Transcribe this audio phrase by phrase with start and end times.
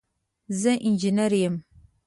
[0.61, 1.55] زه انجنیره یم.